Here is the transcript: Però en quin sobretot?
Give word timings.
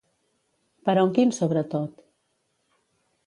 Però 0.87 1.03
en 1.07 1.11
quin 1.17 1.33
sobretot? 1.39 2.01